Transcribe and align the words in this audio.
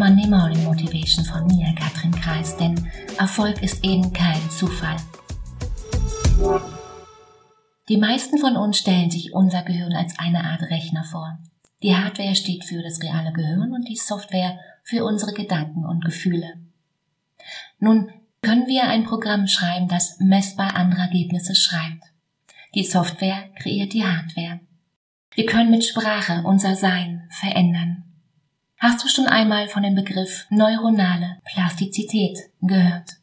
Monday 0.00 0.26
Morning 0.26 0.64
Motivation 0.64 1.26
von 1.26 1.46
mir, 1.46 1.74
Katrin 1.74 2.10
Kreis, 2.10 2.56
denn 2.56 2.90
Erfolg 3.18 3.62
ist 3.62 3.84
eben 3.84 4.14
kein 4.14 4.40
Zufall. 4.48 4.96
Die 7.90 7.98
meisten 7.98 8.38
von 8.38 8.56
uns 8.56 8.78
stellen 8.78 9.10
sich 9.10 9.34
unser 9.34 9.62
Gehirn 9.62 9.92
als 9.92 10.18
eine 10.18 10.42
Art 10.44 10.62
Rechner 10.62 11.04
vor. 11.04 11.38
Die 11.82 11.94
Hardware 11.94 12.34
steht 12.34 12.64
für 12.64 12.82
das 12.82 13.02
reale 13.02 13.34
Gehirn 13.34 13.74
und 13.74 13.90
die 13.90 13.96
Software 13.96 14.58
für 14.84 15.04
unsere 15.04 15.34
Gedanken 15.34 15.84
und 15.84 16.02
Gefühle. 16.02 16.54
Nun 17.78 18.10
können 18.40 18.68
wir 18.68 18.84
ein 18.84 19.04
Programm 19.04 19.48
schreiben, 19.48 19.88
das 19.88 20.18
messbar 20.18 20.76
andere 20.76 21.02
Ergebnisse 21.02 21.54
schreibt. 21.54 22.04
Die 22.74 22.84
Software 22.84 23.50
kreiert 23.60 23.92
die 23.92 24.06
Hardware. 24.06 24.60
Wir 25.34 25.44
können 25.44 25.70
mit 25.70 25.84
Sprache 25.84 26.42
unser 26.46 26.74
Sein 26.74 27.28
verändern. 27.28 28.09
Hast 28.82 29.04
du 29.04 29.08
schon 29.08 29.26
einmal 29.26 29.68
von 29.68 29.82
dem 29.82 29.94
Begriff 29.94 30.46
neuronale 30.48 31.36
Plastizität 31.44 32.38
gehört? 32.62 33.18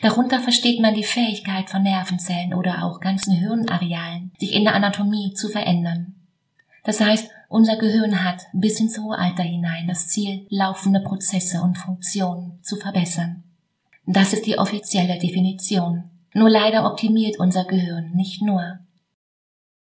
Darunter 0.00 0.38
versteht 0.38 0.80
man 0.80 0.94
die 0.94 1.02
Fähigkeit 1.02 1.68
von 1.68 1.82
Nervenzellen 1.82 2.54
oder 2.54 2.84
auch 2.84 3.00
ganzen 3.00 3.32
Hirnarealen, 3.32 4.30
sich 4.38 4.54
in 4.54 4.62
der 4.62 4.76
Anatomie 4.76 5.34
zu 5.34 5.48
verändern. 5.48 6.14
Das 6.84 7.00
heißt, 7.00 7.28
unser 7.48 7.76
Gehirn 7.76 8.22
hat 8.24 8.42
bis 8.52 8.78
ins 8.78 8.96
hohe 8.96 9.18
Alter 9.18 9.42
hinein 9.42 9.88
das 9.88 10.06
Ziel, 10.06 10.46
laufende 10.50 11.00
Prozesse 11.00 11.62
und 11.62 11.78
Funktionen 11.78 12.60
zu 12.62 12.76
verbessern. 12.76 13.42
Das 14.06 14.32
ist 14.32 14.46
die 14.46 14.56
offizielle 14.56 15.18
Definition. 15.18 16.04
Nur 16.32 16.48
leider 16.48 16.86
optimiert 16.86 17.40
unser 17.40 17.64
Gehirn 17.64 18.12
nicht 18.12 18.40
nur. 18.40 18.78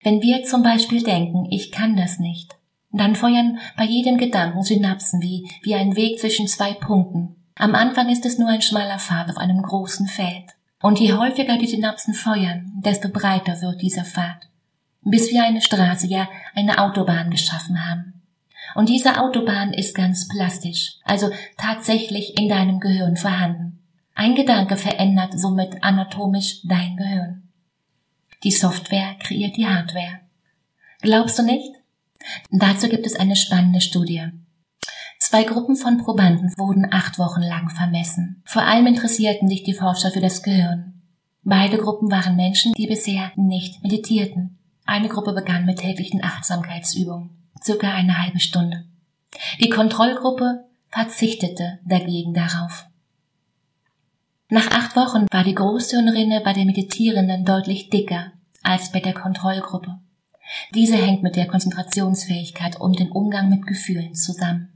Wenn 0.04 0.22
wir 0.22 0.44
zum 0.44 0.62
Beispiel 0.62 1.02
denken, 1.02 1.48
ich 1.50 1.72
kann 1.72 1.96
das 1.96 2.20
nicht, 2.20 2.56
dann 2.92 3.16
feuern 3.16 3.60
bei 3.78 3.86
jedem 3.86 4.18
Gedanken 4.18 4.64
Synapsen 4.64 5.22
wie, 5.22 5.50
wie 5.64 5.76
ein 5.76 5.96
Weg 5.96 6.20
zwischen 6.20 6.48
zwei 6.48 6.74
Punkten. 6.74 7.36
Am 7.56 7.76
Anfang 7.76 8.10
ist 8.10 8.26
es 8.26 8.38
nur 8.38 8.50
ein 8.50 8.62
schmaler 8.62 9.00
Pfad 9.00 9.30
auf 9.30 9.38
einem 9.38 9.62
großen 9.62 10.08
Feld. 10.08 10.52
Und 10.82 11.00
je 11.00 11.14
häufiger 11.14 11.58
die 11.58 11.68
Synapsen 11.68 12.14
feuern, 12.14 12.72
desto 12.84 13.10
breiter 13.10 13.62
wird 13.62 13.82
dieser 13.82 14.04
Pfad. 14.04 14.48
Bis 15.04 15.32
wir 15.32 15.44
eine 15.44 15.62
Straße, 15.62 16.08
ja 16.08 16.28
eine 16.56 16.80
Autobahn 16.80 17.30
geschaffen 17.30 17.88
haben. 17.88 18.22
Und 18.76 18.90
diese 18.90 19.20
Autobahn 19.22 19.74
ist 19.74 19.96
ganz 19.96 20.28
plastisch, 20.28 20.96
also 21.04 21.30
tatsächlich 21.58 22.38
in 22.38 22.50
deinem 22.50 22.80
Gehirn 22.80 23.18
vorhanden. 23.18 23.80
Ein 24.16 24.36
Gedanke 24.36 24.78
verändert 24.78 25.40
somit 25.40 25.84
anatomisch 25.84 26.62
dein 26.64 26.96
Gehirn. 26.96 27.50
Die 28.44 28.52
Software 28.52 29.16
kreiert 29.20 29.58
die 29.58 29.68
Hardware. 29.68 30.20
Glaubst 31.02 31.40
du 31.40 31.44
nicht? 31.44 31.81
Dazu 32.50 32.90
gibt 32.90 33.06
es 33.06 33.16
eine 33.16 33.36
spannende 33.36 33.82
Studie. 33.82 34.28
Zwei 35.20 35.44
Gruppen 35.44 35.76
von 35.76 35.98
Probanden 35.98 36.52
wurden 36.58 36.88
acht 36.92 37.20
Wochen 37.20 37.42
lang 37.42 37.70
vermessen. 37.70 38.42
Vor 38.46 38.64
allem 38.64 38.88
interessierten 38.88 39.48
sich 39.48 39.64
die 39.64 39.74
Forscher 39.74 40.12
für 40.12 40.20
das 40.20 40.44
Gehirn. 40.44 41.02
Beide 41.44 41.78
Gruppen 41.78 42.12
waren 42.12 42.36
Menschen, 42.36 42.74
die 42.74 42.88
bisher 42.88 43.32
nicht 43.36 43.82
meditierten. 43.82 44.58
Eine 44.86 45.08
Gruppe 45.08 45.34
begann 45.34 45.66
mit 45.66 45.80
täglichen 45.80 46.24
Achtsamkeitsübungen, 46.24 47.30
circa 47.64 47.94
eine 47.94 48.22
halbe 48.22 48.40
Stunde. 48.40 48.86
Die 49.60 49.70
Kontrollgruppe 49.70 50.66
verzichtete 50.90 51.80
dagegen 51.86 52.34
darauf. 52.34 52.88
Nach 54.50 54.70
acht 54.72 54.96
Wochen 54.98 55.28
war 55.32 55.46
die 55.46 55.56
Großhirnrinne 55.56 56.42
bei 56.42 56.52
den 56.52 56.68
Meditierenden 56.68 57.46
deutlich 57.46 57.90
dicker 57.90 58.34
als 58.64 58.92
bei 58.92 59.00
der 59.00 59.14
Kontrollgruppe. 59.14 60.00
Diese 60.74 60.96
hängt 60.96 61.24
mit 61.24 61.36
der 61.36 61.48
Konzentrationsfähigkeit 61.48 62.80
und 62.80 63.00
dem 63.00 63.12
Umgang 63.12 63.50
mit 63.50 63.68
Gefühlen 63.68 64.16
zusammen. 64.16 64.70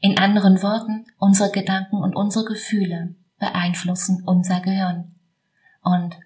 In 0.00 0.18
anderen 0.18 0.62
Worten, 0.62 1.06
unsere 1.18 1.50
Gedanken 1.50 1.96
und 1.96 2.14
unsere 2.14 2.44
Gefühle 2.44 3.14
beeinflussen 3.38 4.22
unser 4.24 4.60
Gehirn. 4.60 5.14
Und 5.82 6.16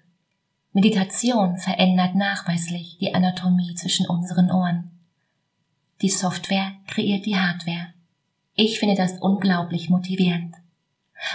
Meditation 0.73 1.57
verändert 1.57 2.15
nachweislich 2.15 2.97
die 2.99 3.13
Anatomie 3.13 3.75
zwischen 3.75 4.07
unseren 4.07 4.51
Ohren. 4.51 4.91
Die 6.01 6.09
Software 6.09 6.73
kreiert 6.87 7.25
die 7.25 7.37
Hardware. 7.37 7.93
Ich 8.55 8.79
finde 8.79 8.95
das 8.95 9.19
unglaublich 9.19 9.89
motivierend. 9.89 10.55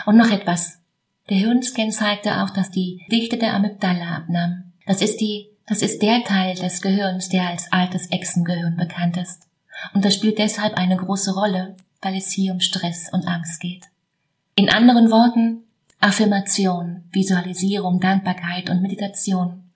Und 0.06 0.16
noch 0.16 0.30
etwas. 0.30 0.80
Der 1.28 1.38
Hirnscan 1.38 1.90
zeigte 1.90 2.42
auch, 2.42 2.50
dass 2.50 2.70
die 2.70 3.04
Dichte 3.10 3.36
der 3.36 3.54
Amygdala 3.54 4.16
abnahm. 4.16 4.72
Das 4.86 5.02
ist 5.02 5.20
die, 5.20 5.48
das 5.66 5.82
ist 5.82 6.02
der 6.02 6.24
Teil 6.24 6.54
des 6.54 6.80
Gehirns, 6.80 7.28
der 7.28 7.48
als 7.48 7.70
altes 7.72 8.10
Echsengehirn 8.10 8.76
bekannt 8.76 9.16
ist. 9.16 9.42
Und 9.94 10.04
das 10.04 10.14
spielt 10.14 10.38
deshalb 10.38 10.74
eine 10.74 10.96
große 10.96 11.34
Rolle, 11.34 11.76
weil 12.00 12.16
es 12.16 12.30
hier 12.30 12.52
um 12.52 12.60
Stress 12.60 13.08
und 13.12 13.26
Angst 13.26 13.60
geht. 13.60 13.86
In 14.54 14.70
anderen 14.70 15.10
Worten, 15.10 15.64
Affirmation, 16.00 17.04
Visualisierung, 17.10 18.00
Dankbarkeit 18.00 18.70
und 18.70 18.82
Meditation. 18.82 19.70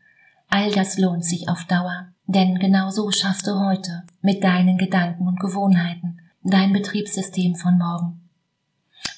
All 0.49 0.71
das 0.71 0.99
lohnt 0.99 1.25
sich 1.25 1.49
auf 1.49 1.65
Dauer, 1.65 2.09
denn 2.27 2.59
genau 2.59 2.91
so 2.91 3.11
schaffst 3.11 3.47
du 3.47 3.59
heute 3.59 4.05
mit 4.23 4.43
deinen 4.43 4.79
Gedanken 4.79 5.27
und 5.27 5.41
Gewohnheiten 5.41 6.21
dein 6.43 6.73
Betriebssystem 6.73 7.55
von 7.55 7.77
morgen. 7.77 8.29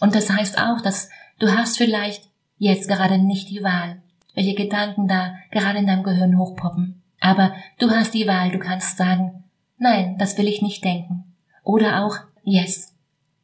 Und 0.01 0.15
das 0.15 0.29
heißt 0.29 0.59
auch, 0.59 0.81
dass 0.81 1.09
Du 1.43 1.51
hast 1.51 1.77
vielleicht 1.77 2.29
jetzt 2.59 2.87
gerade 2.87 3.19
nicht 3.19 3.51
die 3.51 3.65
Wahl, 3.65 4.01
welche 4.35 4.55
Gedanken 4.55 5.09
da 5.09 5.37
gerade 5.51 5.79
in 5.79 5.87
deinem 5.87 6.03
Gehirn 6.03 6.39
hochpoppen. 6.39 7.03
Aber 7.21 7.55
du 7.79 7.91
hast 7.91 8.15
die 8.15 8.27
Wahl, 8.27 8.51
du 8.51 8.59
kannst 8.59 8.97
sagen, 8.97 9.45
nein, 9.79 10.17
das 10.19 10.37
will 10.39 10.49
ich 10.49 10.63
nicht 10.63 10.85
denken. 10.85 11.25
Oder 11.63 12.05
auch, 12.05 12.17
yes, 12.43 12.95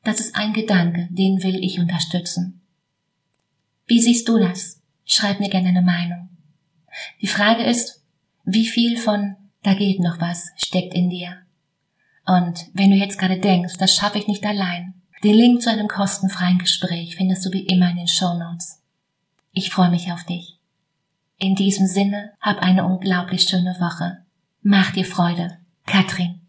das 0.04 0.20
ist 0.20 0.36
ein 0.36 0.52
Gedanke, 0.52 1.08
den 1.10 1.42
will 1.42 1.62
ich 1.62 1.78
unterstützen. 1.78 2.60
Wie 3.86 4.00
siehst 4.00 4.28
du 4.28 4.38
das? 4.38 4.80
Schreib 5.04 5.40
mir 5.40 5.48
gerne 5.48 5.68
eine 5.68 5.82
Meinung. 5.82 6.28
Die 7.20 7.26
Frage 7.26 7.62
ist, 7.62 8.02
wie 8.44 8.66
viel 8.66 8.96
von 8.96 9.36
da 9.62 9.74
geht 9.74 10.00
noch 10.00 10.20
was 10.20 10.50
steckt 10.56 10.94
in 10.94 11.10
dir? 11.10 11.36
Und 12.26 12.66
wenn 12.74 12.90
du 12.90 12.96
jetzt 12.96 13.18
gerade 13.18 13.38
denkst, 13.38 13.74
das 13.78 13.94
schaffe 13.94 14.18
ich 14.18 14.26
nicht 14.26 14.44
allein, 14.44 14.94
den 15.24 15.34
Link 15.34 15.62
zu 15.62 15.70
einem 15.70 15.88
kostenfreien 15.88 16.58
Gespräch 16.58 17.16
findest 17.16 17.44
du 17.44 17.52
wie 17.52 17.66
immer 17.66 17.90
in 17.90 17.96
den 17.96 18.08
Show 18.08 18.34
Notes. 18.34 18.80
Ich 19.52 19.70
freue 19.70 19.90
mich 19.90 20.12
auf 20.12 20.24
dich. 20.24 20.57
In 21.40 21.54
diesem 21.54 21.86
Sinne, 21.86 22.32
hab 22.40 22.58
eine 22.62 22.84
unglaublich 22.84 23.42
schöne 23.42 23.76
Woche. 23.78 24.24
Mach 24.62 24.90
dir 24.90 25.04
Freude. 25.04 25.58
Katrin. 25.86 26.40